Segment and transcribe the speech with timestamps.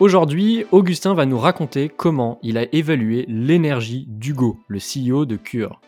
[0.00, 5.80] Aujourd'hui, Augustin va nous raconter comment il a évalué l'énergie d'Hugo, le CEO de Cure.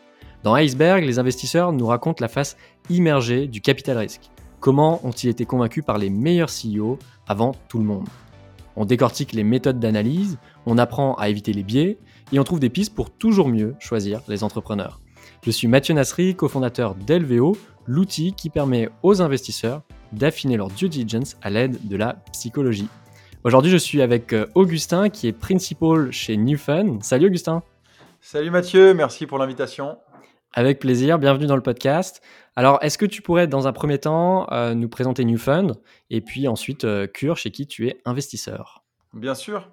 [0.43, 2.57] Dans Iceberg, les investisseurs nous racontent la face
[2.89, 4.29] immergée du capital risque.
[4.59, 8.09] Comment ont-ils été convaincus par les meilleurs CEO avant tout le monde?
[8.75, 11.97] On décortique les méthodes d'analyse, on apprend à éviter les biais
[12.33, 14.99] et on trouve des pistes pour toujours mieux choisir les entrepreneurs.
[15.41, 17.55] Je suis Mathieu Nasri, cofondateur d'Elveo,
[17.85, 22.89] l'outil qui permet aux investisseurs d'affiner leur due diligence à l'aide de la psychologie.
[23.43, 26.99] Aujourd'hui, je suis avec euh, Augustin qui est principal chez Newfun.
[27.01, 27.63] Salut Augustin.
[28.19, 29.97] Salut Mathieu, merci pour l'invitation.
[30.53, 32.21] Avec plaisir, bienvenue dans le podcast.
[32.55, 35.73] Alors, est-ce que tu pourrais, dans un premier temps, euh, nous présenter Newfund
[36.11, 38.83] et puis ensuite euh, Cure, chez qui tu es investisseur?
[39.13, 39.71] Bien sûr.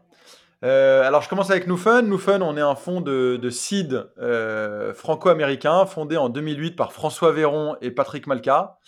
[0.63, 2.09] alors, je commence avec Newfund.
[2.09, 4.09] Newfund, on est un fonds de, de seed
[4.95, 8.79] franco-américain fondé en 2008 par François Véron et Patrick Malka.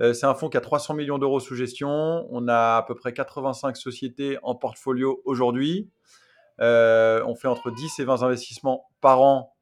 [0.00, 2.26] Euh, c'est un fonds qui a 300 millions d'euros sous gestion.
[2.30, 5.90] On a à peu près 85 sociétés en portfolio aujourd'hui.
[6.60, 9.54] Euh, on fait entre 10 et 20 investissements par an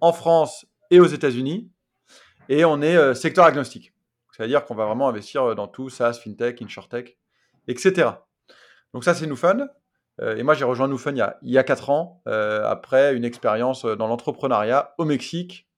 [0.00, 1.70] en France et aux États-Unis.
[2.48, 3.92] Et on est euh, secteur agnostique.
[4.32, 7.16] C'est-à-dire qu'on va vraiment investir dans tout, SaaS, FinTech, InsurTech,
[7.68, 8.10] etc.
[8.92, 9.66] Donc ça, c'est NewFund.
[10.20, 14.94] et moi, j'ai rejoint a, il y a 4 ans, après une expérience dans l'entrepreneuriat
[14.98, 15.70] au Mexique,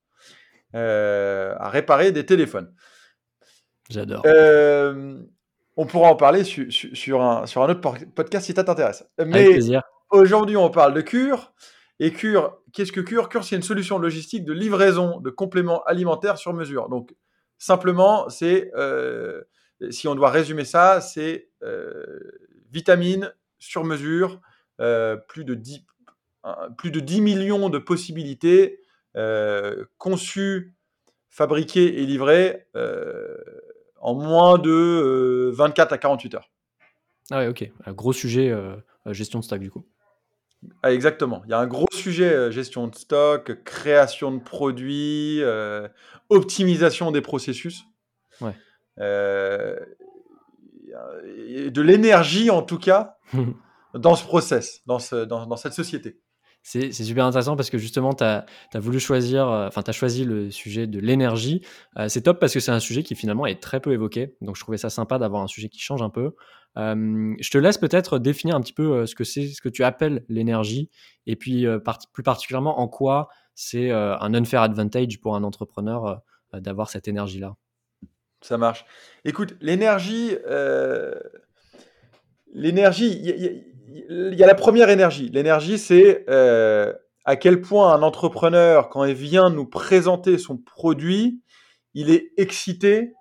[0.75, 2.75] à réparer des téléphones.
[3.89, 4.23] J'adore.
[4.27, 5.23] Euh,
[5.77, 7.81] on pourra en parler sur, un, sur un autre
[8.15, 9.05] podcast si ça t'intéresse.
[9.25, 9.59] Mais
[10.11, 11.53] aujourd'hui, on parle de Cure.
[12.01, 13.29] Et Cure, qu'est-ce que Cure?
[13.29, 16.89] Cure, c'est une solution logistique de livraison de compléments alimentaires sur mesure.
[16.89, 17.15] Donc,
[17.59, 19.43] simplement, c'est, euh,
[19.91, 22.21] si on doit résumer ça, c'est euh,
[22.71, 24.41] vitamines sur mesure,
[25.27, 25.85] plus, de 10,
[26.77, 28.81] plus de 10 millions de possibilités
[29.97, 30.77] conçues,
[31.31, 32.67] fabriquées et livrées
[34.01, 36.51] en moins de 24 euh, à 48 heures.
[37.31, 37.71] Ah ouais, ok.
[37.85, 39.87] Un gros sujet euh, euh, gestion de stock du coup.
[40.83, 41.43] Ah, exactement.
[41.45, 45.41] Il y a un gros sujet gestion de stock, création de produits,
[46.31, 47.85] optimisation des processus.
[48.41, 48.55] Ouais.
[48.97, 49.81] de
[51.81, 53.19] l'énergie en tout cas
[53.95, 56.21] dans ce process, dans, ce, dans cette société.
[56.71, 60.25] C'est super intéressant parce que justement, tu as, voulu choisir, euh, enfin, tu as choisi
[60.25, 61.63] le sujet de l'énergie.
[61.97, 64.37] Euh, c'est top parce que c'est un sujet qui finalement est très peu évoqué.
[64.43, 66.33] Donc, je trouvais ça sympa d'avoir un sujet qui change un peu.
[66.77, 69.83] Euh, je te laisse peut-être définir un petit peu ce que c'est, ce que tu
[69.83, 70.91] appelles l'énergie
[71.27, 71.65] et puis
[72.13, 76.21] plus particulièrement en quoi c'est un unfair advantage pour un entrepreneur
[76.53, 77.57] d'avoir cette énergie-là.
[78.43, 78.85] Ça marche.
[79.25, 80.37] Écoute, l'énergie,
[82.53, 83.65] l'énergie,
[84.09, 85.29] il y a la première énergie.
[85.29, 86.93] L'énergie, c'est euh,
[87.25, 91.43] à quel point un entrepreneur, quand il vient nous présenter son produit,
[91.95, 93.13] il est excité,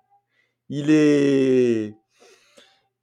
[0.68, 1.94] il est,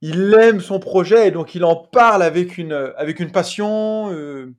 [0.00, 4.52] il aime son projet et donc il en parle avec une, avec une passion, euh,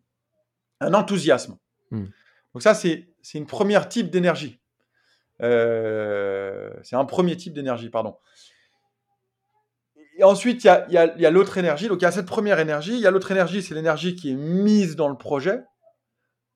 [0.80, 1.58] un enthousiasme.
[1.92, 2.06] Hmm.
[2.54, 4.60] Donc ça, c'est, c'est une première type d'énergie.
[5.42, 8.16] Euh, c'est un premier type d'énergie, pardon.
[10.18, 11.88] Et ensuite, il y a, l'autre énergie.
[11.88, 12.94] Donc, il y a cette première énergie.
[12.94, 15.60] Il y a l'autre énergie, c'est l'énergie qui est mise dans le projet.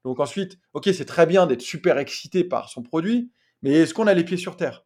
[0.03, 4.07] Donc, ensuite, OK, c'est très bien d'être super excité par son produit, mais est-ce qu'on
[4.07, 4.83] a les pieds sur terre?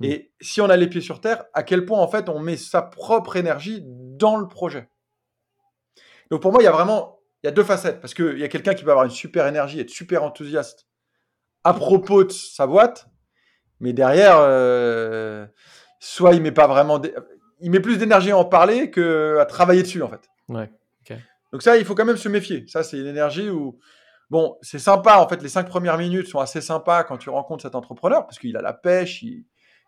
[0.00, 0.06] Hmm.
[0.06, 2.56] Et si on a les pieds sur terre, à quel point, en fait, on met
[2.56, 4.88] sa propre énergie dans le projet?
[6.30, 8.00] Donc, pour moi, il y a vraiment il y a deux facettes.
[8.00, 10.88] Parce qu'il y a quelqu'un qui peut avoir une super énergie, être super enthousiaste
[11.64, 13.08] à propos de sa boîte,
[13.80, 15.46] mais derrière, euh,
[16.00, 17.00] soit il met pas vraiment
[17.60, 20.28] il met plus d'énergie à en parler qu'à travailler dessus, en fait.
[20.48, 20.70] Ouais.
[21.52, 22.66] Donc ça, il faut quand même se méfier.
[22.66, 23.78] Ça, c'est une énergie où,
[24.30, 27.62] bon, c'est sympa, en fait, les cinq premières minutes sont assez sympas quand tu rencontres
[27.62, 29.44] cet entrepreneur, parce qu'il a la pêche, il,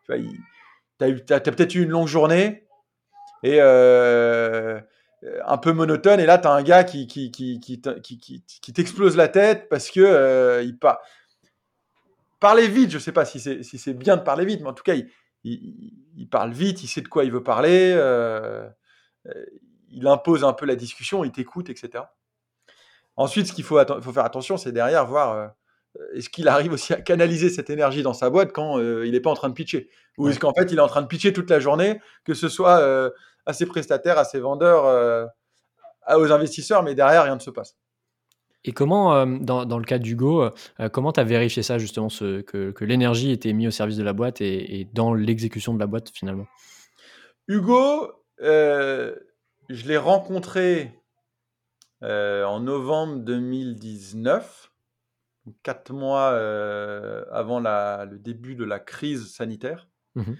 [0.06, 2.66] tu vois, as, peut-être eu une longue journée,
[3.42, 4.80] et euh,
[5.44, 9.28] un peu monotone, et là, tu as un gars qui, qui, qui, qui, t'explose la
[9.28, 11.02] tête parce que euh, il pas
[12.40, 14.84] Parler vite, je sais pas si c'est si bien de parler vite, mais en tout
[14.84, 15.10] cas, il,
[15.44, 18.68] il, parle vite, il sait de quoi il veut parler, euh,
[19.26, 19.44] euh,
[19.90, 22.04] il impose un peu la discussion, il t'écoute, etc.
[23.16, 25.48] Ensuite, ce qu'il faut, faut, faire attention, c'est derrière voir euh,
[26.14, 29.30] est-ce qu'il arrive aussi à canaliser cette énergie dans sa boîte quand il n'est pas
[29.30, 29.90] en train de pitcher?
[30.18, 32.48] Ou est-ce qu'en fait, il est en train de pitcher toute la journée, que ce
[32.48, 33.12] soit
[33.46, 35.28] à ses prestataires, à ses vendeurs,
[36.08, 37.76] aux investisseurs, mais derrière, rien ne se passe?
[38.64, 42.40] Et comment, euh, dans, le cas d'Hugo, euh, comment tu as vérifié ça justement, ce,
[42.40, 46.10] que, l'énergie était mise au service de la boîte et, dans l'exécution de la boîte
[46.10, 46.46] finalement?
[47.46, 48.12] Hugo,
[48.42, 49.14] euh,
[49.68, 50.92] je l'ai rencontré
[52.02, 54.70] en novembre 2019,
[55.62, 56.28] quatre mois
[57.32, 59.88] avant le début de la crise sanitaire.
[60.14, 60.34] Mmh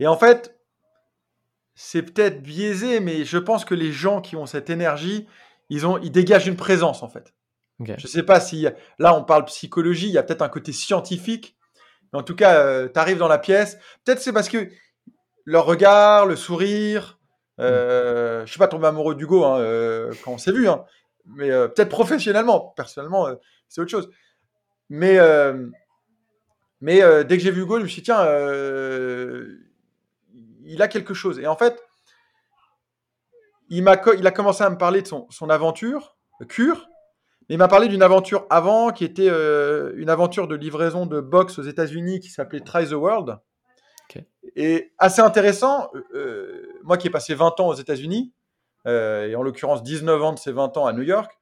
[0.00, 0.58] et en fait,
[1.76, 5.28] c'est peut-être biaisé, mais je pense que les gens qui ont cette énergie,
[5.70, 7.32] ils, ont, ils dégagent une présence en fait.
[7.80, 8.66] Je ne sais pas si
[8.98, 11.56] là on parle psychologie, il y a peut-être un côté scientifique,
[12.12, 13.78] mais en tout cas, euh, tu arrives dans la pièce.
[14.04, 14.68] Peut-être c'est parce que
[15.44, 17.18] leur regard, le sourire,
[17.60, 20.84] euh, je ne suis pas tombé amoureux d'Hugo hein, euh, quand on s'est vu, hein,
[21.26, 22.72] mais peut-être professionnellement.
[22.76, 23.28] Personnellement,
[23.68, 24.10] c'est autre chose.
[24.88, 25.18] Mais,
[26.80, 28.24] mais dès que j'ai vu Hugo, je me suis dit, tiens,
[30.64, 31.40] il a quelque chose.
[31.40, 31.82] Et en fait,
[33.70, 36.16] il, a, il a commencé à me parler de son, son aventure,
[36.48, 36.88] cure,
[37.48, 41.20] mais il m'a parlé d'une aventure avant qui était euh, une aventure de livraison de
[41.20, 43.38] box aux États-Unis qui s'appelait Try the World.
[44.56, 48.32] Et assez intéressant, euh, euh, moi qui ai passé 20 ans aux États-Unis,
[48.86, 51.32] et en l'occurrence 19 ans de ces 20 ans à New York,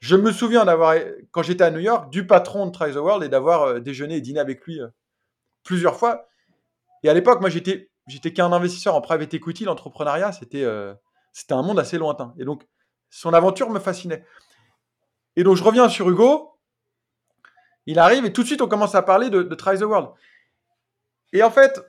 [0.00, 0.94] je me souviens d'avoir,
[1.30, 4.20] quand j'étais à New York, du patron de Try the World et d'avoir déjeuné et
[4.22, 4.80] dîné avec lui
[5.62, 6.26] plusieurs fois.
[7.02, 10.64] Et à l'époque, moi j'étais j'étais qu'un investisseur en private equity, l'entrepreneuriat, c'était
[11.34, 12.32] c'était un monde assez lointain.
[12.38, 12.66] Et donc,
[13.10, 14.24] son aventure me fascinait.
[15.36, 16.58] Et donc, je reviens sur Hugo.
[17.86, 20.10] Il arrive et tout de suite, on commence à parler de, Try the World.
[21.32, 21.80] Et en fait,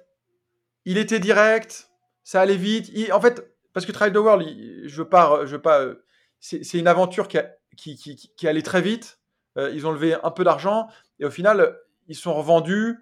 [0.86, 1.90] il était direct,
[2.24, 2.92] ça allait vite.
[3.12, 5.10] en fait, parce que Try the World, je veux
[5.46, 6.06] je veux pas, euh,
[6.40, 7.40] c'est une aventure qui,
[8.36, 9.20] qui, allait très vite.
[9.58, 10.88] Euh, ils ont levé un peu d'argent
[11.20, 11.78] et au final,
[12.08, 13.00] ils sont revendus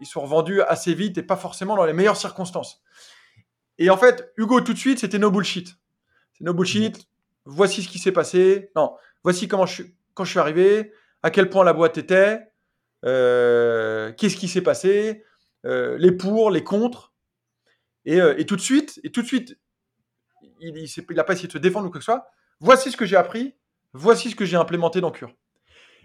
[0.00, 2.82] ils sont revendus assez vite et pas forcément dans les meilleures circonstances.
[3.78, 5.76] Et en fait, Hugo, tout de suite, c'était no bullshit.
[6.32, 7.06] C'est no bullshit.
[7.44, 8.70] Voici ce qui s'est passé.
[8.76, 10.92] Non, voici comment je suis, quand je suis arrivé,
[11.22, 12.40] à quel point la boîte était,
[13.04, 15.24] euh, qu'est-ce qui s'est passé,
[15.66, 17.12] euh, les pour, les contre.
[18.08, 19.58] Euh, et, tout de suite, et tout de suite,
[20.60, 22.26] il n'a pas essayé de se défendre ou quoi que ce soit.
[22.60, 23.56] Voici ce que j'ai appris,
[23.92, 25.32] voici ce que j'ai implémenté dans Cure.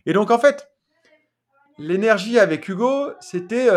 [0.06, 0.70] Et donc, en fait,
[1.78, 3.68] l'énergie avec Hugo, c'était.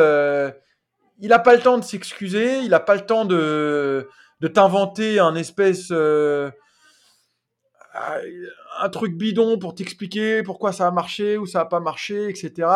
[1.20, 4.08] Il n'a pas le temps de s'excuser, il n'a pas le temps de,
[4.38, 5.92] de t'inventer un espèce.
[7.94, 8.46] Euh,
[8.80, 12.68] un truc bidon pour t'expliquer pourquoi ça a marché ou ça n'a pas marché, etc.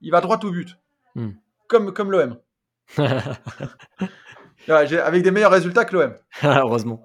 [0.00, 0.76] Il va droit au but.
[1.14, 1.30] Hmm.
[1.66, 2.36] Comme, comme l'OM.
[4.68, 6.14] avec des meilleurs résultats que l'OM.
[6.42, 7.04] Heureusement.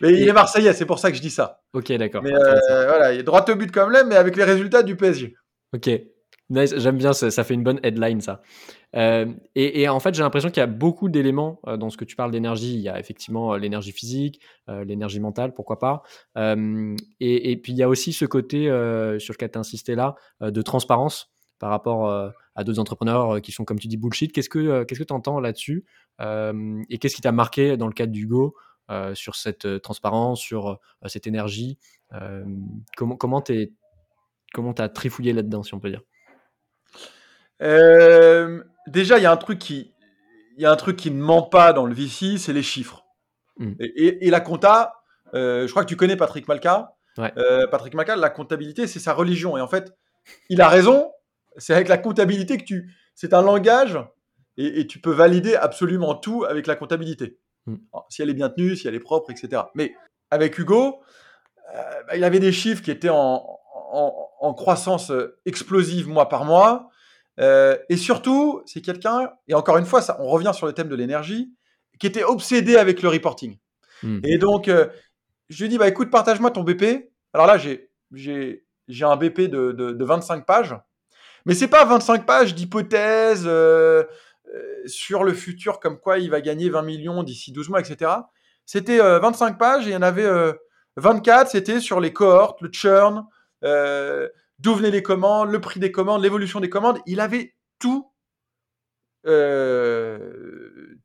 [0.00, 1.60] Mais il est Marseillais, c'est pour ça que je dis ça.
[1.74, 2.22] Ok, d'accord.
[2.22, 4.96] Mais euh, voilà, il est droit au but comme l'OM, mais avec les résultats du
[4.96, 5.34] PSG.
[5.74, 5.90] Ok,
[6.50, 8.42] Nice, j'aime bien, ça, fait une bonne headline ça.
[8.96, 12.04] Euh, et, en fait, j'ai l'impression qu'il y a beaucoup d'éléments euh, dans ce que
[12.04, 12.74] tu parles d'énergie.
[12.74, 16.02] Il y a effectivement euh, l'énergie physique, l'énergie mentale, pourquoi pas.
[17.20, 18.64] Et, puis il y a aussi ce côté
[19.18, 21.30] sur lequel tu as insisté là, de transparence
[21.60, 22.10] par rapport
[22.54, 24.32] à d'autres entrepreneurs qui sont, comme tu dis, bullshit.
[24.32, 25.84] Qu'est-ce que qu'est-ce que tu entends là-dessus
[26.20, 28.54] Et qu'est-ce qui t'a marqué dans le cadre d'Hugo
[29.14, 31.78] sur cette transparence, sur cette énergie
[32.96, 33.72] comment tu
[34.52, 36.02] comment as trifouillé là-dedans, si on peut dire?
[37.62, 39.92] Euh, déjà, il y a un truc qui,
[40.56, 43.04] il y a un truc qui ne ment pas dans le VC, c'est les chiffres.
[43.56, 43.72] Hmm.
[43.78, 45.02] Et, la compta,
[45.34, 46.94] euh, je crois que tu connais Patrick Malka.
[47.18, 49.56] Euh, Patrick Malka, la comptabilité, c'est sa religion.
[49.56, 49.92] Et en fait,
[50.48, 51.10] il a raison.
[51.56, 53.98] C'est avec la comptabilité que tu, c'est un langage
[54.56, 57.38] et, tu peux valider absolument tout avec la comptabilité.
[57.66, 57.76] Hmm.
[58.08, 59.62] si elle est bien tenue, si elle est propre, etc.
[59.74, 59.94] Mais
[60.30, 61.00] avec Hugo,
[61.74, 63.44] bah, il avait des chiffres qui étaient en,
[63.92, 65.12] en croissance
[65.44, 66.89] explosive mois par mois.
[67.40, 70.88] Euh, et surtout, c'est quelqu'un, et encore une fois, ça, on revient sur le thème
[70.88, 71.52] de l'énergie,
[71.98, 73.58] qui était obsédé avec le reporting.
[74.02, 74.20] Hmm.
[74.24, 74.86] Et donc, euh,
[75.48, 77.10] je lui dis, bah, écoute, partage-moi ton BP.
[77.32, 80.76] Alors là, j'ai, j'ai, j'ai un BP de, de, 25 pages,
[81.46, 84.04] mais c'est pas 25 pages d'hypothèses euh,
[84.86, 88.10] sur le futur, comme quoi il va gagner 20 millions d'ici 12 mois, etc.
[88.66, 90.28] C'était 25 pages et il y en avait
[90.96, 93.26] 24, c'était sur les cohortes, le churn,
[94.60, 96.98] d'où venaient les commandes, le prix des commandes, l'évolution des commandes.
[97.06, 98.12] Il avait tout.
[99.26, 100.98] Euh,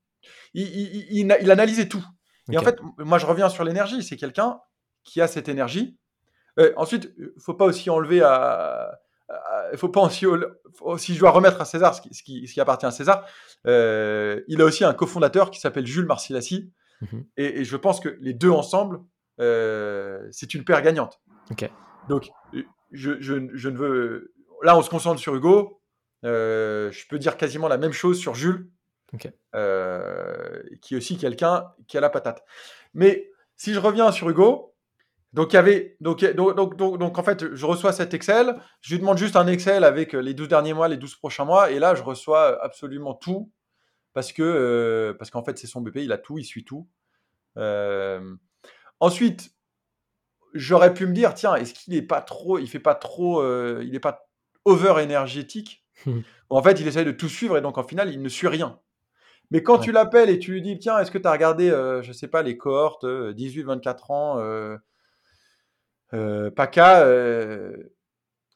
[0.53, 2.03] il, analysait tout.
[2.51, 4.03] Et en fait, moi, je reviens sur l'énergie.
[4.03, 4.59] C'est quelqu'un
[5.03, 5.97] qui a cette énergie.
[6.59, 8.99] Euh, ensuite, il faut pas aussi enlever à.
[9.71, 10.25] Il faut pas aussi,
[10.97, 13.25] si je dois remettre à César ce qui, ce qui, appartient à César,
[13.65, 16.71] euh, il a aussi un cofondateur qui s'appelle Jules Marcilassi.
[17.01, 17.25] Mhm.
[17.35, 18.99] et, je pense que les deux ensemble,
[19.39, 21.19] c'est une paire gagnante.
[22.07, 22.29] Donc,
[22.91, 24.33] je, ne veux.
[24.63, 25.81] Là, on se concentre sur Hugo.
[26.23, 28.69] Euh, je peux dire quasiment la même chose sur Jules,
[29.55, 32.43] euh, qui est aussi quelqu'un qui a la patate.
[32.93, 34.75] Mais si je reviens sur Hugo,
[35.33, 38.99] donc, il y avait, donc, donc, donc, en fait, je reçois cet Excel, je lui
[38.99, 41.93] demande juste un Excel avec les 12 derniers mois, les 12 prochains mois, et là,
[41.93, 43.51] je reçois absolument tout,
[44.13, 46.87] parce que euh, parce qu'en fait, c'est son BP, il a tout, il suit tout.
[48.99, 49.54] ensuite,
[50.55, 53.81] j'aurais pu me dire, tiens, est-ce qu'il est pas trop, il fait pas trop, euh,
[53.85, 54.27] il n'est pas
[54.65, 55.85] over énergétique?
[56.49, 58.79] En fait, il essaye de tout suivre et donc en final, il ne suit rien.
[59.51, 62.01] Mais quand tu l'appelles et tu lui dis, tiens, est-ce que tu as regardé, euh,
[62.01, 64.77] je sais pas, les cohortes, 18-24 ans, euh,
[66.13, 67.75] euh, PACA, euh,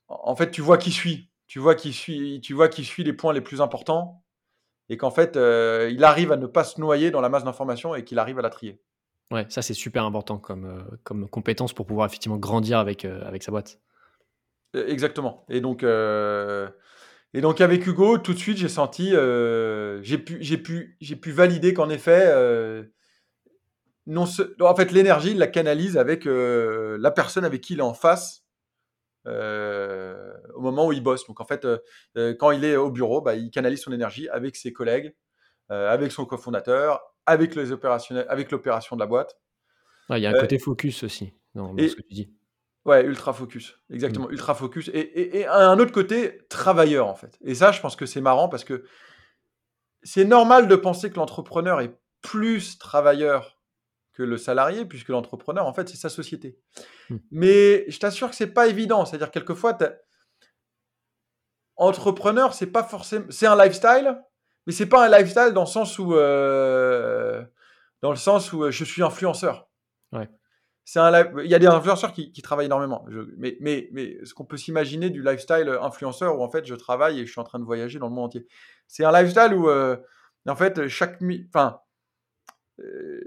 [0.07, 1.29] en fait, tu vois qui suit.
[1.47, 4.23] Tu vois qui suit, tu vois qui suit les points les plus importants
[4.89, 7.95] et qu'en fait, euh, il arrive à ne pas se noyer dans la masse d'informations
[7.95, 8.81] et qu'il arrive à la trier.
[9.31, 13.21] Ouais, ça c'est super important comme, euh, comme compétence pour pouvoir effectivement grandir avec, euh,
[13.25, 13.79] avec sa boîte.
[14.75, 15.45] Euh, Exactement.
[15.49, 21.31] Et donc, et donc avec Hugo, tout de suite, j'ai senti, j'ai pu, pu, pu
[21.31, 22.33] valider qu'en effet,
[24.07, 24.25] non,
[24.61, 28.45] en fait, l'énergie, il la canalise avec la personne avec qui il est en face
[29.25, 31.27] au moment où il bosse.
[31.27, 31.67] Donc en fait,
[32.39, 35.15] quand il est au bureau, bah, il canalise son énergie avec ses collègues,
[35.69, 39.39] avec son cofondateur, avec les opérationnels, avec l'opération de la boîte.
[40.09, 42.33] Il y a un Euh, côté focus aussi dans, et ce que tu dis.
[42.85, 43.77] Ouais, ultra focus.
[43.91, 44.89] Exactement, ultra focus.
[44.89, 47.37] Et, et, et un autre côté, travailleur, en fait.
[47.41, 48.83] Et ça, je pense que c'est marrant parce que
[50.01, 53.61] c'est normal de penser que l'entrepreneur est plus travailleur
[54.13, 56.57] que le salarié, puisque l'entrepreneur, en fait, c'est sa société.
[57.09, 57.17] Mm.
[57.31, 59.05] Mais je t'assure que c'est pas évident.
[59.05, 59.77] C'est-à-dire, quelquefois,
[61.75, 63.27] entrepreneur, c'est pas forcément.
[63.29, 64.19] C'est un lifestyle,
[64.67, 66.13] mais c'est pas un lifestyle dans le sens où.
[66.15, 67.43] euh,
[68.01, 69.67] Dans le sens où euh, je suis influenceur.
[70.13, 70.29] Ouais.
[70.85, 71.11] C'est un,
[71.43, 73.05] il y a des influenceurs qui, qui travaillent énormément.
[73.09, 76.73] Je- mais, mais, mais ce qu'on peut s'imaginer du lifestyle influenceur où en fait je
[76.75, 78.47] travaille et je suis en train de voyager dans le monde entier.
[78.87, 79.97] C'est un lifestyle où euh,
[80.47, 81.79] en fait chaque enfin
[82.79, 83.21] euh,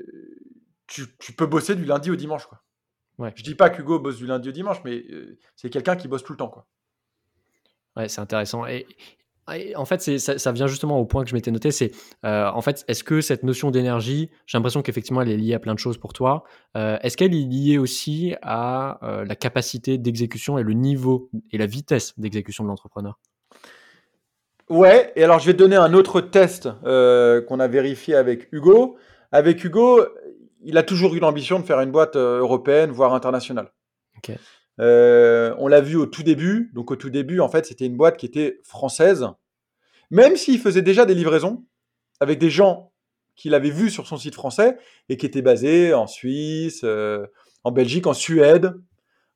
[0.87, 2.63] tu, tu peux bosser du lundi au dimanche quoi.
[3.19, 3.33] Ouais.
[3.37, 6.25] Je dis pas qu'Hugo bosse du lundi au dimanche, mais euh, c'est quelqu'un qui bosse
[6.25, 6.67] tout le temps quoi.
[7.97, 8.67] Ouais, c'est intéressant.
[8.67, 8.87] Et
[9.49, 11.91] en fait, ça, ça vient justement au point que je m'étais noté, c'est
[12.25, 15.59] euh, en fait, est-ce que cette notion d'énergie, j'ai l'impression qu'effectivement, elle est liée à
[15.59, 16.45] plein de choses pour toi.
[16.77, 21.59] Euh, est-ce qu'elle est liée aussi à euh, la capacité d'exécution et le niveau et
[21.59, 23.19] la vitesse d'exécution de l'entrepreneur?
[24.69, 28.97] Ouais, et alors je vais te donner un autre test qu'on a vérifié avec Hugo.
[29.33, 30.03] Avec Hugo,
[30.63, 33.71] il a toujours eu l'ambition de faire une boîte européenne, voire internationale.
[34.83, 36.71] Euh, on l'a vu au tout début.
[36.75, 39.27] Donc au tout début, en fait, c'était une boîte qui était française,
[40.11, 41.65] même s'il faisait déjà des livraisons
[42.21, 42.93] avec des gens
[43.37, 44.77] qu'il avait vus sur son site français
[45.09, 47.27] et qui étaient basés en Suisse, euh,
[47.65, 48.75] en Belgique, en Suède,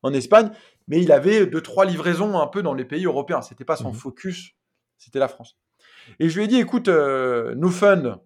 [0.03, 0.51] en Espagne.
[0.87, 3.41] Mais il avait deux trois livraisons un peu dans les pays européens.
[3.41, 3.95] C'était pas son Mhm.
[3.95, 4.51] focus,
[4.97, 5.57] c'était la France.
[6.19, 8.17] Et je lui ai dit, écoute, euh, nous fund,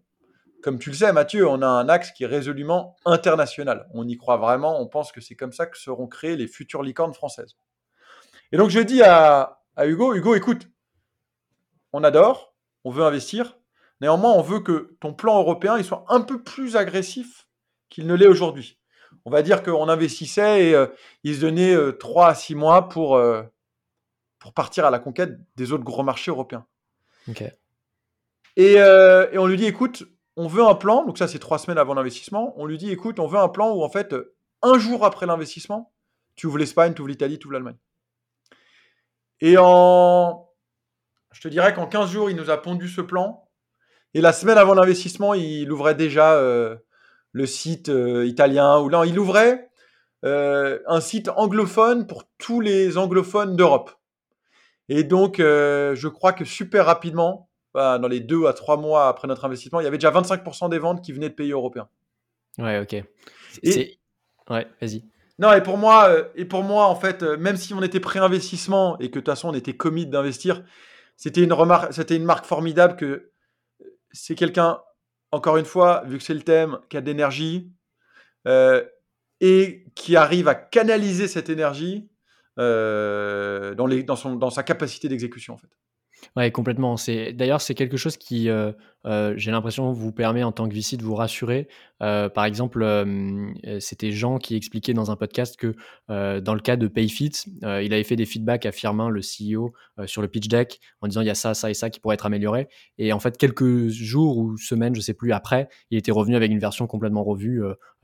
[0.62, 3.88] comme tu le sais, Mathieu, on a un axe qui est résolument international.
[3.94, 4.82] On y croit vraiment.
[4.82, 7.56] On pense que c'est comme ça que seront créées les futures licornes françaises.
[8.52, 10.68] Et donc je dis à, à Hugo, Hugo, écoute,
[11.94, 12.54] on adore,
[12.84, 13.58] on veut investir.
[14.02, 17.48] Néanmoins, on veut que ton plan européen il soit un peu plus agressif
[17.90, 18.80] qu'il ne l'est aujourd'hui.
[19.26, 20.88] On va dire qu'on investissait et euh,
[21.24, 23.44] il se donnait 3 à 6 mois pour, euh,
[24.40, 26.66] pour partir à la conquête des autres gros marchés européens.
[27.28, 27.44] Ok.
[28.58, 30.04] Et, euh, et on lui dit, écoute,
[30.38, 33.20] on veut un plan, donc ça c'est trois semaines avant l'investissement, on lui dit, écoute,
[33.20, 34.16] on veut un plan où en fait,
[34.62, 35.92] un jour après l'investissement,
[36.36, 37.78] tu ouvres l'Espagne, tu ouvres l'Italie, tu ouvres l'Allemagne.
[39.42, 40.50] Et en,
[41.32, 43.48] je te dirais qu'en 15 jours, il nous a pondu ce plan.
[44.14, 46.76] Et la semaine avant l'investissement, il ouvrait déjà euh,
[47.32, 49.70] le site euh, italien, ou là, il ouvrait
[50.26, 53.92] euh, un site anglophone pour tous les anglophones d'Europe.
[54.90, 59.46] Et donc, je crois que super rapidement, dans les deux à trois mois après notre
[59.46, 61.88] investissement, il y avait déjà 25% des ventes qui venaient de pays européens.
[62.58, 62.94] Ouais, ok.
[63.64, 63.98] Et-
[64.50, 65.04] Ouais, vas-y.
[65.40, 68.00] Non, et pour moi, euh, et pour moi, en fait, euh, même si on était
[68.02, 70.64] pré-investissement et que de toute façon on était commit d'investir,
[71.16, 74.82] c'était une remarque, c'était une marque formidable que euh, c'est quelqu'un,
[75.32, 77.72] encore une fois, vu que c'est le thème, qui a de l'énergie
[78.48, 78.84] euh,
[79.40, 82.10] et qui arrive à canaliser cette énergie
[82.60, 85.70] euh, dans, les, dans, son, dans sa capacité d'exécution, en fait.
[86.36, 86.98] Ouais, complètement.
[86.98, 88.72] C'est d'ailleurs c'est quelque chose qui, euh,
[89.06, 91.68] euh, j'ai l'impression, vous permet en tant que VC de vous rassurer.
[92.02, 92.86] Euh, par exemple,
[93.80, 95.76] c'était Jean qui expliquait dans un podcast que
[96.08, 99.74] dans le cas de PayFit, il avait fait des feedbacks à Firmin, le CEO,
[100.06, 102.16] sur le pitch deck, en disant il y a ça, ça et ça qui pourrait
[102.16, 102.68] être amélioré.
[102.98, 106.52] Et en fait, quelques jours ou semaines, je sais plus après, il était revenu avec
[106.52, 107.62] une version complètement revue,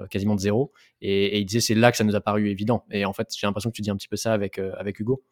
[0.10, 0.74] quasiment de zéro.
[1.02, 2.84] Et, il disait c'est là que ça nous a paru évident.
[2.92, 5.24] Et en fait, j'ai l'impression que tu dis un petit peu ça avec avec Hugo.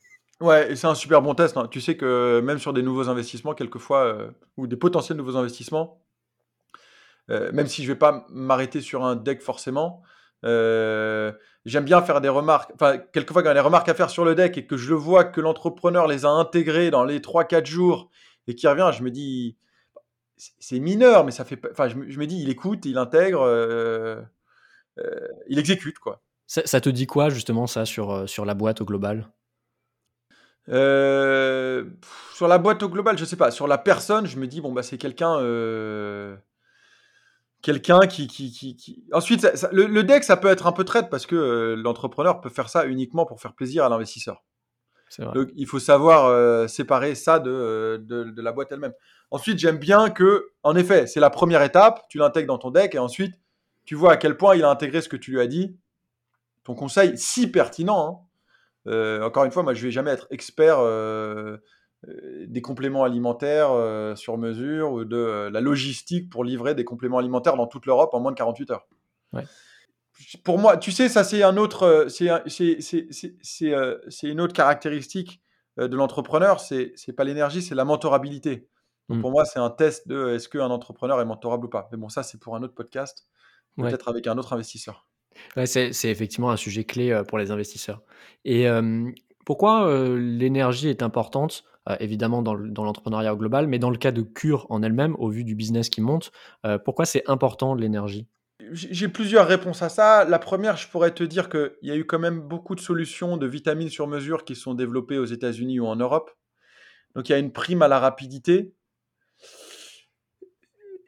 [0.41, 1.55] Ouais, et c'est un super bon test.
[1.57, 1.67] hein.
[1.69, 6.01] Tu sais que même sur des nouveaux investissements, quelquefois, euh, ou des potentiels nouveaux investissements,
[7.31, 10.01] euh, même si je vais pas m'arrêter sur un deck forcément,
[10.43, 11.31] euh,
[11.65, 12.71] j'aime bien faire des remarques.
[12.75, 14.77] Enfin, quelquefois, quand il y a des remarques à faire sur le deck et que
[14.77, 18.11] je le vois que l'entrepreneur les a intégrées dans les 3-4 jours
[18.47, 19.57] et qui revient, je me dis,
[20.37, 21.57] c'est- mineur, mais ça fait.
[21.57, 23.43] pas- Enfin, je me, dis, il écoute, il intègre,
[25.47, 26.21] il exécute, quoi.
[26.47, 29.27] Ça, te dit quoi justement ça sur, sur la boîte au global?
[30.69, 31.85] Euh,
[32.33, 33.51] sur la boîte au global, je sais pas.
[33.51, 35.39] Sur la personne, je me dis, bon, bah, c'est quelqu'un.
[35.39, 36.35] euh,
[37.61, 41.35] quelqu'un qui, qui, qui, Ensuite, le, deck, ça peut être un peu traite parce que
[41.35, 44.43] euh, l'entrepreneur peut faire ça uniquement pour faire plaisir à l'investisseur.
[45.33, 48.93] Donc, il faut savoir séparer ça de, de, la boîte elle-même.
[49.31, 52.95] Ensuite, j'aime bien que, en effet, c'est la première étape, tu l'intègres dans ton deck
[52.95, 53.35] et ensuite,
[53.85, 55.77] tu vois à quel point il a intégré ce que tu lui as dit.
[56.65, 58.09] Ton conseil, si pertinent.
[58.09, 58.24] Hein.
[58.87, 60.79] Encore une fois, moi, je vais jamais être expert
[62.07, 66.83] euh, des compléments alimentaires euh, sur mesure ou de euh, la logistique pour livrer des
[66.83, 68.87] compléments alimentaires dans toute l'Europe en moins de 48 heures.
[70.43, 72.27] Pour moi, tu sais, ça c'est un autre, c'est
[74.23, 75.41] une autre caractéristique
[75.77, 76.61] de l'entrepreneur.
[76.61, 78.69] C'est c'est pas l'énergie, c'est la mentorabilité.
[79.09, 79.21] Donc mmh.
[79.21, 81.89] pour moi, c'est un test de est-ce qu'un entrepreneur est mentorable ou pas?
[81.91, 83.25] Mais bon, ça c'est pour un autre podcast,
[83.75, 85.05] peut-être avec un autre investisseur.
[85.65, 88.01] C'est effectivement un sujet clé pour les investisseurs.
[88.43, 88.67] Et
[89.45, 89.87] pourquoi
[90.17, 91.63] l'énergie est importante
[91.99, 95.55] évidemment dans l'entrepreneuriat global, mais dans le cas de Cure en elle-même, au vu du
[95.55, 96.31] business qui monte,
[96.83, 98.27] pourquoi c'est important l'énergie?
[98.71, 100.25] J'ai plusieurs réponses à ça.
[100.25, 103.37] La première, je pourrais te dire qu'il y a eu quand même beaucoup de solutions
[103.37, 106.31] de vitamines sur mesure qui sont développées aux États-Unis ou en Europe.
[107.15, 108.73] Donc il y a une prime à la rapidité.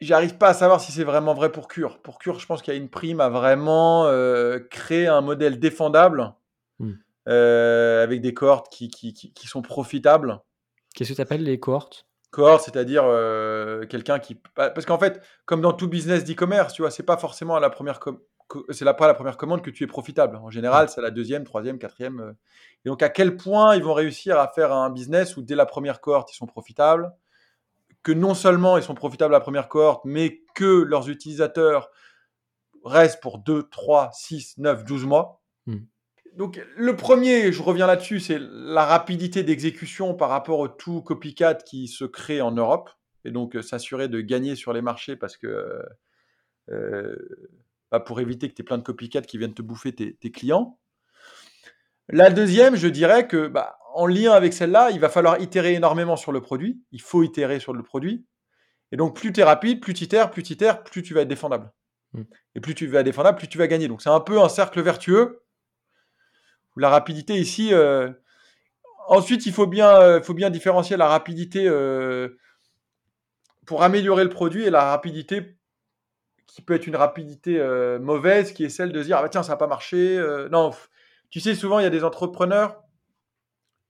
[0.01, 1.99] J'arrive pas à savoir si c'est vraiment vrai pour Cure.
[1.99, 5.59] Pour Cure, je pense qu'il y a une prime à vraiment euh, créer un modèle
[5.59, 6.33] défendable
[6.79, 6.93] hmm.
[7.25, 10.39] avec des cohortes qui, qui, qui sont profitables.
[10.97, 12.07] Qu'est-ce que tu appelles les cohortes?
[12.31, 14.41] Cohorte, c'est-à-dire euh, quelqu'un qui.
[14.55, 17.69] Parce qu'en fait, comme dans tout business d'e-commerce, tu vois, c'est pas forcément à la
[17.69, 17.99] première.
[18.69, 20.37] C'est pas la première commande que tu es profitable.
[20.37, 22.19] En général, c'est la deuxième, troisième, quatrième.
[22.19, 22.31] Euh.
[22.85, 25.65] Et donc, à quel point ils vont réussir à faire un business où dès la
[25.65, 27.11] première cohorte, ils sont profitables?
[28.03, 31.89] Que non seulement ils sont profitables à la première cohorte, mais que leurs utilisateurs
[32.85, 35.41] restent pour 2, 3, 6, 9, 12 mois.
[35.65, 35.79] Hmm.
[36.35, 41.55] Donc le premier, je reviens là-dessus, c'est la rapidité d'exécution par rapport au tout copycat
[41.55, 42.91] qui se crée en Europe.
[43.25, 45.83] Et donc euh, s'assurer de gagner sur les marchés parce que
[46.69, 47.15] euh,
[47.91, 50.77] bah, pour éviter que tu aies plein de copycats qui viennent te bouffer tes, clients.
[52.09, 56.15] La deuxième, je dirais que bah, en lien avec celle-là, il va falloir itérer énormément
[56.15, 56.81] sur le produit.
[56.91, 58.25] Il faut itérer sur le produit.
[58.91, 61.21] Et donc plus tu es rapide, plus tu itères, plus tu itères, plus tu vas
[61.21, 61.71] être défendable.
[62.13, 62.21] Mmh.
[62.55, 63.87] Et plus tu vas être défendable, plus tu vas gagner.
[63.87, 65.43] Donc c'est un peu un cercle vertueux
[66.79, 67.73] la rapidité ici.
[67.73, 68.09] Euh,
[69.07, 72.29] ensuite, il faut bien, euh, faut bien différencier la rapidité euh,
[73.65, 75.57] pour améliorer le produit et la rapidité
[76.45, 77.61] qui peut être une rapidité
[77.99, 80.17] mauvaise, qui est celle de dire ah bah tiens ça n'a pas marché.
[80.49, 80.71] non,
[81.29, 82.81] tu sais souvent il y a des entrepreneurs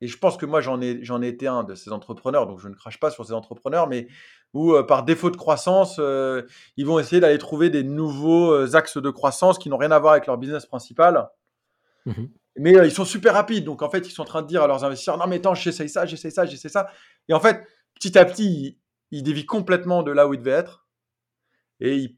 [0.01, 2.67] et je pense que moi j'en ai j'en été un de ces entrepreneurs, donc je
[2.67, 4.07] ne crache pas sur ces entrepreneurs, mais
[4.53, 5.99] où par défaut de croissance,
[6.77, 10.13] ils vont essayer d'aller trouver des nouveaux axes de croissance qui n'ont rien à voir
[10.13, 11.29] avec leur business principal.
[12.05, 12.25] Mmh
[12.57, 13.63] mais euh, ils sont super rapides.
[13.63, 15.55] Donc, en fait, ils sont en train de dire à leurs investisseurs Non, mais attends,
[15.55, 16.89] j'essaye ça, j'essaye ça, j'essaye ça.
[17.29, 18.79] Et en fait, petit à petit,
[19.11, 20.87] ils, dévient complètement de là où ils devaient être.
[21.79, 22.15] Et ils,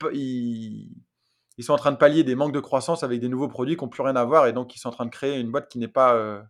[1.58, 3.84] ils, sont en train de pallier des manques de croissance avec des nouveaux produits qui
[3.84, 4.48] n'ont plus rien à voir.
[4.48, 6.42] Et donc, ils sont en train de créer une boîte qui n'est pas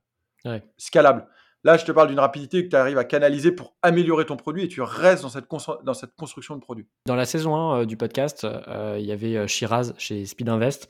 [0.79, 1.25] scalable.
[1.65, 4.63] Là, je te parle d'une rapidité que tu arrives à canaliser pour améliorer ton produit
[4.63, 5.45] et tu restes dans cette,
[5.83, 6.87] dans cette construction de produit.
[7.05, 10.47] Dans la saison 1 euh, du podcast, euh, il y avait euh, Shiraz chez Speed
[10.47, 10.89] Invest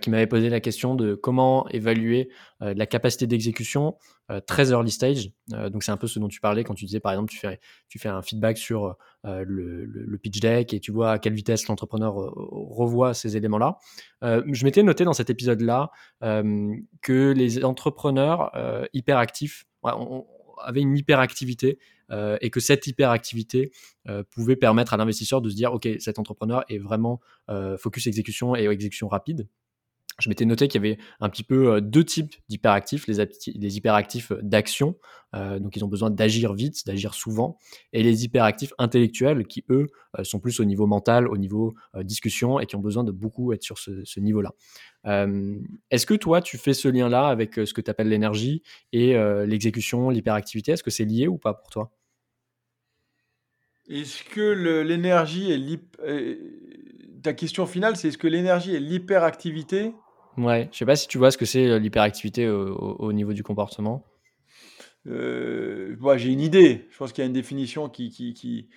[0.00, 3.98] qui m'avait posé la question de comment évaluer la capacité d'exécution
[4.46, 5.30] très early stage.
[5.48, 7.60] donc, c'est un peu ce dont tu parlais quand tu disais, par exemple, tu fais,
[7.88, 11.68] tu fais un feedback sur le, le, pitch deck et tu vois à quelle vitesse
[11.68, 13.76] l'entrepreneur revoit ces éléments-là.
[14.22, 15.90] je m'étais noté dans cet épisode-là
[16.22, 18.50] que les entrepreneurs
[18.94, 20.26] hyper actifs on,
[20.62, 21.78] avait une hyperactivité
[22.10, 23.72] euh, et que cette hyperactivité
[24.08, 27.20] euh, pouvait permettre à l'investisseur de se dire ok cet entrepreneur est vraiment
[27.50, 29.48] euh, focus exécution et exécution rapide
[30.20, 34.32] je m'étais noté qu'il y avait un petit peu euh, deux types d'hyperactifs, les, hyperactifs
[34.42, 34.96] d'action,
[35.34, 37.58] euh, donc ils ont besoin d'agir vite, d'agir souvent,
[37.92, 42.60] et les hyperactifs intellectuels qui, eux, euh, sont plus au niveau mental, au niveau discussion,
[42.60, 44.52] et qui ont besoin de beaucoup être sur ce, niveau-là.
[45.90, 49.14] Est-ce que toi, tu fais ce lien-là avec ce que tu appelles l'énergie et
[49.46, 50.72] l'exécution, l'hyperactivité?
[50.72, 51.90] Est-ce que c'est lié ou pas pour toi?
[53.88, 55.58] Est-ce que l'énergie est
[57.24, 59.94] ta question finale, c'est est-ce que l'énergie est l'hyperactivité
[60.36, 63.42] Ouais, je sais pas si tu vois ce que c'est euh, l'hyperactivité au, niveau du
[63.42, 64.04] comportement.
[65.06, 66.88] Euh, j'ai une idée.
[66.90, 68.10] Je pense qu'il y a une définition qui.
[68.10, 68.68] qui, qui...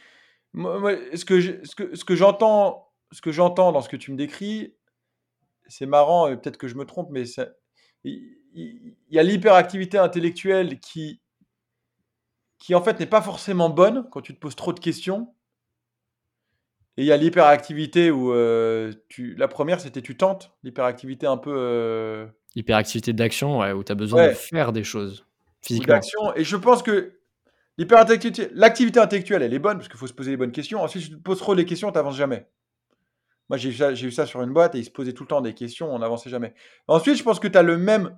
[0.53, 4.75] ce que ce que, ce j'entends, ce que j'entends dans ce que tu me décris,
[5.67, 6.27] c'est marrant.
[6.35, 7.23] Peut-être que je me trompe, mais
[8.03, 11.21] il, y a l'hyperactivité intellectuelle qui,
[12.59, 15.33] qui en fait n'est pas forcément bonne quand tu te poses trop de questions.
[16.97, 19.35] Et il y a l'hyperactivité où euh, tu...
[19.35, 20.51] la première, c'était tu tentes.
[20.63, 21.53] L'hyperactivité un peu.
[21.55, 25.25] Euh, Hyperactivité d'action, ouais, où tu as besoin de faire des choses
[25.61, 25.93] physiquement.
[25.93, 26.35] D'action.
[26.35, 27.13] Et je pense que
[27.77, 30.81] l'hyperactivité, l'activité intellectuelle, elle est bonne parce qu'il faut se poser les bonnes questions.
[30.81, 32.47] Ensuite, si tu te poses trop les questions, tu n'avances jamais.
[33.49, 35.23] Moi, j'ai eu, ça- j'ai eu ça sur une boîte et ils se posaient tout
[35.23, 36.53] le temps des questions, on n'avançait jamais.
[36.87, 38.17] Ensuite, je pense que tu as le même.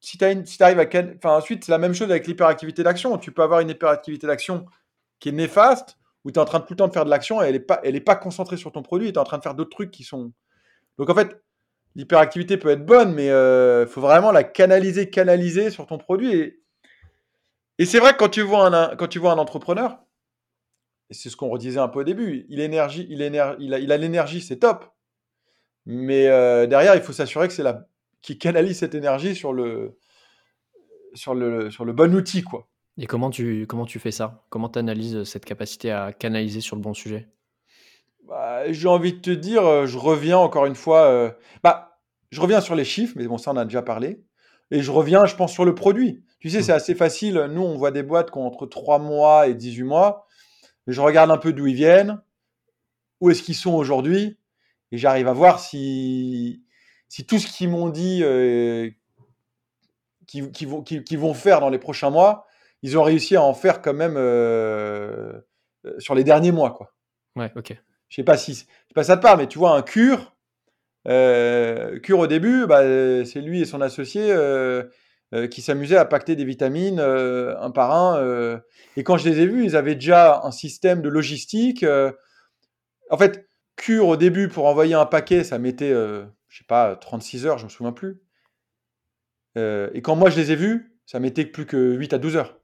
[0.00, 0.86] Si tu si arrives à.
[1.16, 3.18] Enfin, ensuite, c'est la même chose avec l'hyperactivité d'action.
[3.18, 4.66] Tu peux avoir une hyperactivité d'action
[5.20, 7.10] qui est néfaste, où tu es en train de tout le temps de faire de
[7.10, 9.24] l'action et elle n'est pas, elle est pas concentrée sur ton produit tu es en
[9.24, 10.32] train de faire d'autres trucs qui sont.
[10.98, 11.42] Donc, en fait,
[11.94, 16.56] l'hyperactivité peut être bonne, mais il faut vraiment la canaliser, canaliser sur ton produit.
[17.78, 19.98] Et, c'est vrai que quand tu vois un, quand tu vois un entrepreneur,
[21.08, 23.92] et c'est ce qu'on redisait un peu au début, il, énergie, il, il a il
[23.92, 24.84] a l'énergie, c'est top.
[25.86, 27.86] Mais euh, derrière, il faut s'assurer que c'est la
[28.22, 29.98] qui canalise cette énergie sur le,
[31.14, 32.68] sur le, sur le bon outil, quoi.
[33.02, 34.44] Et comment tu, comment tu fais ça?
[34.50, 37.30] Comment tu analyses cette capacité à canaliser sur le bon sujet?
[38.28, 41.04] Bah, j'ai envie de te dire, euh, je reviens encore une fois.
[41.06, 41.30] euh,
[41.64, 41.98] bah,
[42.30, 44.22] je reviens sur les chiffres, mais bon, ça, on a déjà parlé.
[44.70, 46.22] Et je reviens, je pense, sur le produit.
[46.40, 47.48] Tu sais, c'est assez facile.
[47.50, 50.26] Nous, on voit des boîtes qui ont entre 3 mois et 18 mois.
[50.86, 52.20] Je regarde un peu d'où ils viennent,
[53.22, 54.38] où est-ce qu'ils sont aujourd'hui,
[54.92, 56.62] et j'arrive à voir si,
[57.08, 58.90] si tout ce qu'ils m'ont dit euh,
[60.26, 62.46] qu'ils qu'ils vont, qu'ils vont faire dans les prochains mois,
[62.82, 65.32] ils ont réussi à en faire quand même euh,
[65.86, 66.92] euh, sur les derniers mois, quoi.
[67.36, 67.74] Ouais, ok.
[68.08, 70.34] Je sais pas si, je sais pas ça te parle, mais tu vois un cure,
[71.06, 72.82] euh, cure au début, bah,
[73.24, 74.82] c'est lui et son associé euh,
[75.50, 78.60] qui s'amusaient à pacter des vitamines un par un.
[78.96, 81.84] et quand je les ai vus, ils avaient déjà un système de logistique.
[83.10, 87.46] en fait, cure au début pour envoyer un paquet, ça mettait, je sais pas, 36
[87.46, 88.20] heures, je me souviens plus.
[89.54, 92.59] Et quand moi je les ai vus, ça mettait plus que 8 à 12 heures.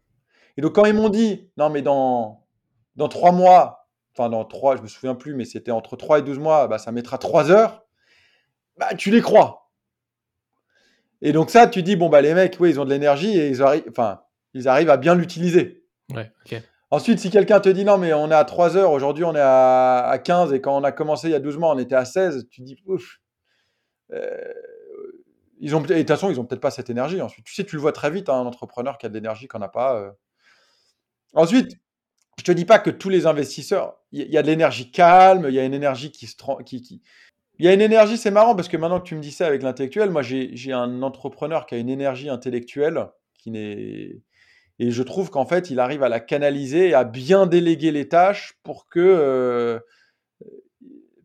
[0.56, 2.44] Et donc quand ils m'ont dit, non mais dans,
[2.96, 6.22] dans 3 mois, enfin dans 3, je me souviens plus, mais c'était entre 3 et
[6.22, 7.84] 12 mois, bah, ça mettra 3 heures,
[8.76, 9.70] bah tu les crois.
[11.22, 13.48] Et donc ça, tu dis, bon bah les mecs, oui, ils ont de l'énergie et
[13.48, 14.20] ils arrivent, enfin,
[14.54, 15.84] ils arrivent à bien l'utiliser.
[16.14, 16.62] Ouais, ok.
[16.90, 19.40] Ensuite, si quelqu'un te dit, non mais on est à 3 heures, aujourd'hui on est
[19.40, 21.94] à, à 15 et quand on a commencé il y a 12 mois, on était
[21.96, 23.18] à 16, tu dis, ouf.
[24.12, 24.52] Euh,
[25.58, 27.20] ils ont, et de toute façon, ils ont peut-être pas cette énergie.
[27.22, 29.48] Ensuite, tu sais, tu le vois très vite, hein, un entrepreneur qui a de l'énergie,
[29.48, 29.96] qu'on n'a pas.
[29.96, 30.10] euh.
[31.36, 31.76] Ensuite,
[32.38, 35.54] je te dis pas que tous les investisseurs, il y, a de l'énergie calme, il
[35.54, 37.02] y a une énergie qui se, qui, qui-
[37.58, 39.46] il y a une énergie, c'est marrant parce que maintenant que tu me dis ça
[39.46, 44.20] avec l'intellectuel, moi j'ai un entrepreneur qui a une énergie intellectuelle qui n'est
[44.80, 48.08] et je trouve qu'en fait il arrive à la canaliser et à bien déléguer les
[48.08, 49.80] tâches pour que euh,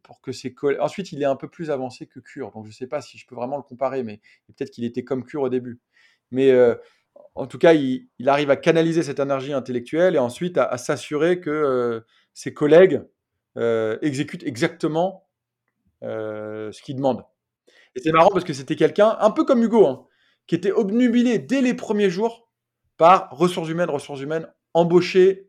[0.04, 0.80] pour que ses collègues.
[0.82, 3.26] Ensuite, il est un peu plus avancé que Cure, donc je sais pas si je
[3.28, 5.80] peux vraiment le comparer, mais peut-être qu'il était comme Cure au début.
[6.32, 6.76] Mais euh,
[7.36, 11.50] en tout cas, il, arrive à canaliser cette énergie intellectuelle et ensuite à, s'assurer que
[11.50, 12.02] euh,
[12.34, 13.04] ses collègues
[13.58, 15.28] euh, exécutent exactement
[16.04, 17.24] euh, ce qu'il demande.
[17.96, 20.06] Et c'est marrant parce que c'était quelqu'un, un peu comme Hugo, hein,
[20.48, 22.50] qui était obnubilé dès les premiers jours
[22.98, 25.48] par ressources humaines, ressources humaines, embaucher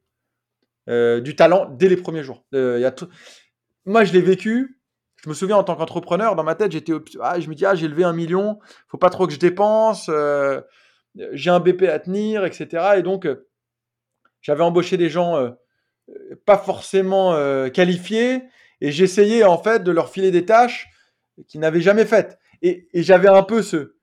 [0.88, 2.45] du talent dès les premiers jours.
[3.85, 4.81] Moi, je l'ai vécu.
[5.23, 7.77] Je me souviens en tant qu'entrepreneur, dans ma tête, j'étais, ah, je me dis, ah,
[7.77, 10.11] j'ai levé un million, faut pas trop que je dépense,
[11.33, 12.94] j'ai un BP à tenir, etc.
[12.96, 13.48] Et donc, euh,
[14.40, 15.51] j'avais embauché des gens euh,
[16.11, 18.42] euh, pas forcément euh, qualifiés
[18.81, 20.88] et j'essayais en fait de leur filer des tâches
[21.48, 22.38] qu'ils n'avaient jamais faites.
[22.62, 23.96] Et, et j'avais un peu ce,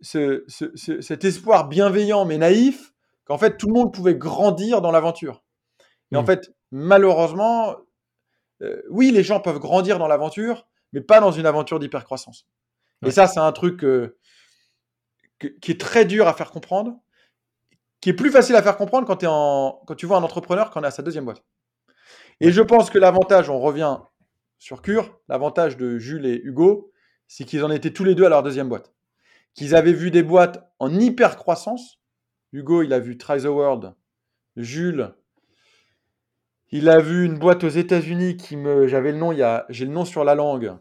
[0.00, 2.92] ce- ce- ce- cet espoir bienveillant mais naïf
[3.24, 5.42] qu'en fait tout le monde pouvait grandir dans l'aventure.
[6.12, 6.26] Et en Mm.
[6.26, 7.76] fait, malheureusement,
[8.62, 12.46] euh, oui, les gens peuvent grandir dans l'aventure, mais pas dans une aventure d'hypercroissance.
[13.02, 13.08] Ouais.
[13.08, 14.16] Et ça, c'est un truc euh,
[15.38, 16.98] que- qui est très dur à faire comprendre,
[18.00, 20.70] qui est plus facile à faire comprendre quand, es en, quand tu vois un entrepreneur
[20.70, 21.42] quand on est à sa deuxième boîte.
[22.40, 23.98] Et je pense que l'avantage, on revient
[24.58, 26.92] sur Cure, l'avantage de Jules et Hugo,
[27.26, 28.92] c'est qu'ils en étaient tous les deux à leur deuxième boîte.
[29.54, 32.00] Qu'ils avaient vu des boîtes en hyper croissance.
[32.52, 33.94] Hugo, il a vu Try the World.
[34.56, 35.14] Jules,
[36.70, 38.86] il a vu une boîte aux États-Unis qui me.
[38.86, 40.76] J'avais le nom, il y a, j'ai le nom sur la langue.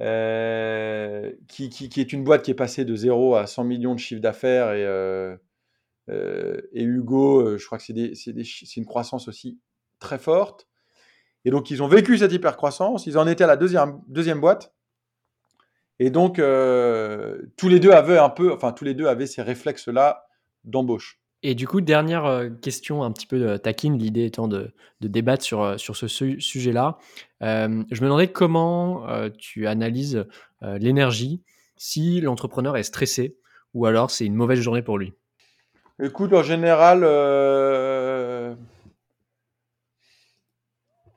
[0.00, 4.20] Euh, qui, est une boîte qui est passée de 0 à 100 millions de chiffre
[4.20, 4.72] d'affaires.
[4.72, 5.36] Et, euh,
[6.08, 9.58] euh, Hugo, je crois que c'est une croissance aussi
[9.98, 10.68] très forte.
[11.44, 13.06] Et donc, ils ont vécu cette hypercroissance.
[13.06, 14.74] Ils en étaient à la deuxième, boîte.
[15.98, 20.26] Et donc, tous les deux avaient un peu, enfin, tous les deux avaient ces réflexes-là
[20.64, 21.19] d'embauche.
[21.42, 25.08] Et du coup, dernière euh, question un petit peu euh, taquine, l'idée étant de, de
[25.08, 26.98] débattre sur, euh, sur ce su- sujet-là.
[27.42, 30.26] Euh, je me demandais comment euh, tu analyses
[30.62, 31.40] euh, l'énergie
[31.76, 33.36] si l'entrepreneur est stressé
[33.72, 35.14] ou alors c'est une mauvaise journée pour lui?
[36.02, 37.04] Écoute, en général,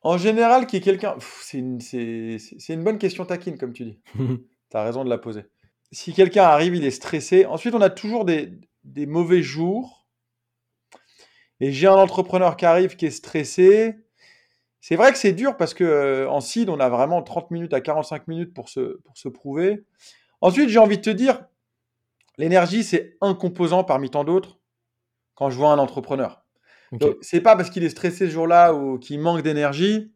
[0.01, 3.99] en général, qui est quelqu'un, c'est une, une bonne question taquine, comme tu dis.
[4.71, 5.45] Tu as raison de la poser.
[5.91, 7.45] Si quelqu'un arrive, il est stressé.
[7.45, 8.51] Ensuite, on a toujours des,
[8.83, 10.02] des mauvais jours.
[11.63, 13.95] Et j'ai un entrepreneur qui arrive qui est stressé.
[14.81, 17.73] c'est vrai que c'est dur parce que euh, en seed, on a vraiment 30 minutes
[17.73, 19.85] à 45 minutes pour se, pour se prouver.
[20.41, 21.45] Ensuite, j'ai envie de te dire,
[22.37, 24.59] l'énergie, c'est un composant parmi tant d'autres
[25.35, 26.43] quand je vois un entrepreneur.
[26.91, 27.15] Ok.
[27.21, 30.11] C'est pas parce qu'il est stressé ce jour-là ou qu'il manque d'énergie.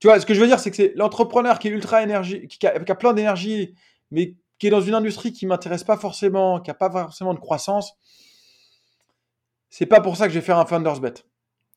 [0.00, 2.46] Tu vois, ce que je veux dire, c'est que c'est l'entrepreneur qui est ultra énergie,
[2.46, 3.74] qui a, qui a plein d'énergie,
[4.10, 7.40] mais qui est dans une industrie qui m'intéresse pas forcément, qui a pas forcément de
[7.40, 7.94] croissance.
[9.70, 11.14] C'est pas pour ça que je vais faire un founder's bet.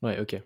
[0.02, 0.40] Ouais, ok.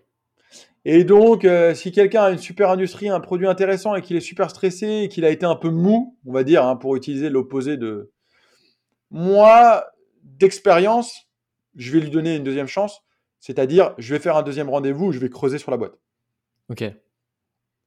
[0.85, 4.21] Et donc, euh, si quelqu'un a une super industrie, un produit intéressant et qu'il est
[4.21, 7.29] super stressé et qu'il a été un peu mou, on va dire, hein, pour utiliser
[7.29, 8.11] l'opposé de.
[9.11, 9.85] Moi,
[10.23, 11.27] d'expérience,
[11.75, 13.01] je vais lui donner une deuxième chance.
[13.39, 15.97] C'est-à-dire, je vais faire un deuxième rendez-vous, je vais creuser sur la boîte.
[16.69, 16.83] Ok.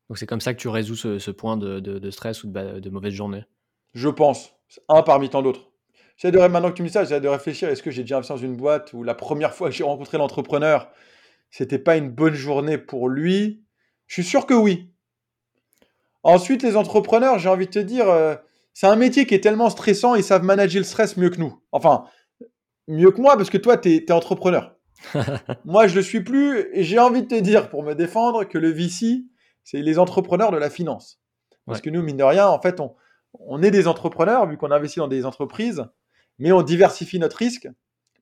[0.08, 2.48] Donc c'est comme ça que tu résous ce, ce point de, de- de stress ou
[2.50, 3.44] de, de mauvaise journée?
[3.94, 4.54] Je pense.
[4.88, 5.69] Un parmi tant d'autres.
[6.22, 7.68] De, maintenant que tu me dis ça, j'essaie de réfléchir.
[7.68, 10.18] Est-ce que j'ai déjà investi dans une boîte où la première fois que j'ai rencontré
[10.18, 10.90] l'entrepreneur,
[11.50, 13.64] c'était pas une bonne journée pour lui?
[14.06, 14.90] Je suis sûr que oui.
[16.22, 18.34] Ensuite, les entrepreneurs, j'ai envie de te dire, euh,
[18.74, 21.58] c'est un métier qui est tellement stressant, ils savent manager le stress mieux que nous.
[21.72, 22.04] Enfin,
[22.88, 24.76] mieux que moi, parce que toi, tu es, entrepreneur.
[25.64, 28.58] moi, je le suis plus, et j'ai envie de te dire, pour me défendre, que
[28.58, 29.24] le VC,
[29.64, 31.18] c'est les entrepreneurs de la finance.
[31.64, 31.82] Parce Ouais.
[31.84, 32.94] que nous, mine de rien, en fait, on,
[33.38, 35.86] on est des entrepreneurs, vu qu'on investit dans des entreprises,
[36.40, 37.68] mais on diversifie notre risque.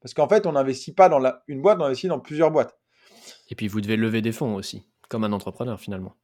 [0.02, 2.76] Parce qu'en fait, on n'investit pas dans la, une boîte, on investit dans plusieurs boîtes.
[3.50, 6.14] Et puis vous devez lever des fonds aussi, comme un entrepreneur finalement.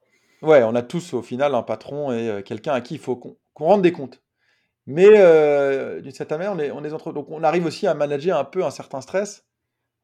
[0.43, 3.17] Ouais, on a tous au final un patron et euh, quelqu'un à qui il faut
[3.17, 4.23] qu'on rende des comptes.
[4.87, 7.13] Mais euh, d'une certaine manière, on est, on est entre...
[7.13, 9.47] donc on arrive aussi à manager un peu un certain stress.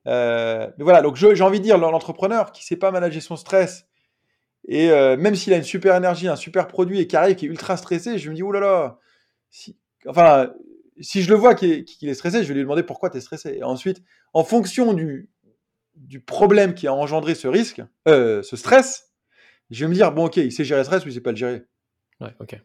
[0.07, 3.87] Euh, mais voilà, donc j'ai envie de dire, l'entrepreneur qui sait pas manager son stress,
[4.66, 7.48] et même s'il a une super énergie, un super produit et qui arrive, qui est
[7.48, 8.98] ultra stressé, je me dis, oh là là,
[9.50, 9.76] si...
[10.07, 10.53] enfin,
[11.00, 13.18] si je le vois qu'il est, qu'il est stressé, je vais lui demander pourquoi tu
[13.18, 13.55] es stressé.
[13.57, 15.31] Et ensuite, en fonction du,
[15.94, 19.12] du problème qui a engendré ce risque, euh, ce stress,
[19.70, 21.31] je vais me dire, bon, ok, il sait gérer le stress ou il sait pas
[21.31, 21.62] le gérer.
[22.20, 22.61] Ouais, ok.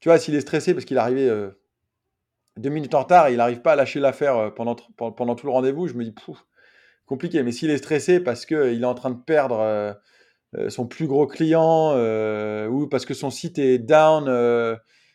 [0.00, 1.50] Tu vois, s'il est stressé parce qu'il est arrivé euh,
[2.56, 5.46] deux minutes en retard et il n'arrive pas à lâcher l'affaire euh, pendant, pendant, tout
[5.46, 6.44] le rendez-vous, je me dis, pouf,
[7.06, 7.42] compliqué.
[7.42, 11.26] Mais s'il est stressé parce qu'il est en train de perdre euh, son plus gros
[11.26, 11.96] client
[12.68, 14.28] ou parce que son site est down,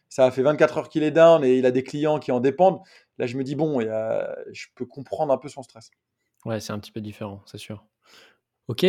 [0.10, 2.40] ça a fait 24 heures qu'il est down et il a des clients qui en
[2.40, 2.82] dépendent,
[3.18, 5.92] là, je me dis, bon, je peux comprendre un peu son stress.
[6.46, 7.86] Ouais, c'est un petit peu différent, c'est sûr.
[8.68, 8.86] Ok,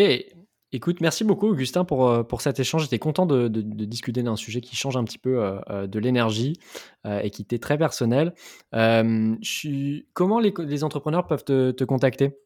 [0.73, 2.83] écoute, merci beaucoup Augustin pour, euh, pour cet échange.
[2.85, 5.87] J'étais content de, de- de discuter d'un sujet qui change un petit peu euh, euh,
[5.87, 6.61] de l'énergie
[7.07, 8.35] euh, et qui était très personnel.
[8.73, 12.39] Je suis- Comment les, les entrepreneurs peuvent te, te contacter?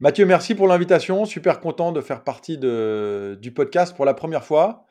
[0.00, 1.24] Mathieu, merci pour l'invitation.
[1.24, 4.86] Super content de faire partie de- du podcast pour la première fois.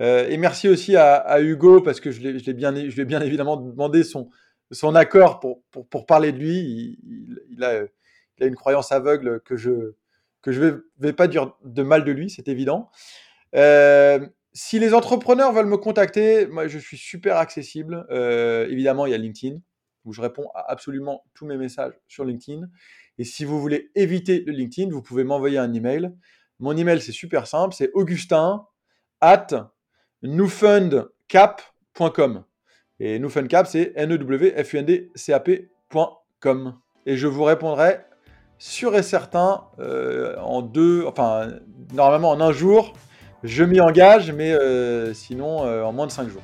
[0.00, 4.30] Euh, et merci aussi à, Hugo parce que je l'ai bien, bien évidemment demandé son,
[4.70, 6.98] son accord pour, pour, pour parler de lui.
[7.50, 7.84] Il a,
[8.38, 9.94] il a une croyance aveugle que je
[10.42, 12.88] que je vais, vais pas dire de mal de lui, c'est évident.
[13.56, 18.06] Euh, si les entrepreneurs veulent me contacter, moi je suis super accessible.
[18.10, 19.58] Euh, évidemment, il y a LinkedIn
[20.04, 22.62] où je réponds à absolument tous mes messages sur LinkedIn.
[23.18, 26.12] Et si vous voulez éviter le LinkedIn, vous pouvez m'envoyer un email.
[26.60, 28.66] Mon email, c'est super simple, c'est augustin
[29.20, 29.74] at
[30.22, 32.44] newfundcap.com.
[32.98, 36.74] Et newfundcap, c'est n e w f u n d c a p.com.
[37.04, 37.98] Et je vous répondrai
[38.58, 41.48] sûr et certain euh, en deux, enfin
[41.92, 42.94] normalement en un jour.
[43.42, 46.42] Je m'y engage, mais euh, sinon euh, en moins de cinq jours.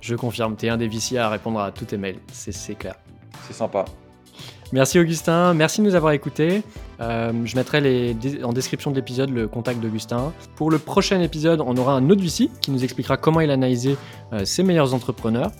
[0.00, 2.76] Je confirme, tu es un des VC à répondre à tous tes mails, c'est c'est
[2.76, 2.94] clair.
[3.46, 3.84] C'est sympa.
[4.72, 6.62] Merci Augustin, merci de nous avoir écoutés.
[7.00, 10.32] Euh, je mettrai en description de l'épisode le contact d'Augustin.
[10.56, 13.54] Pour le prochain épisode, on aura un autre VC qui nous expliquera comment il a
[13.54, 13.96] analysé
[14.32, 15.52] euh, ses meilleurs entrepreneurs.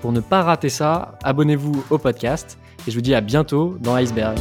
[0.00, 3.94] Pour ne pas rater ça, abonnez-vous au podcast et je vous dis à bientôt dans
[3.94, 4.38] Iceberg.